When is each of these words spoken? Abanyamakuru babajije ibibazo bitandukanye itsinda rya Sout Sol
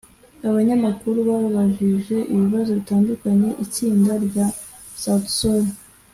Abanyamakuru 0.49 1.17
babajije 1.29 2.17
ibibazo 2.33 2.69
bitandukanye 2.79 3.49
itsinda 3.63 4.13
rya 4.25 4.45
Sout 5.01 5.25
Sol 5.37 5.63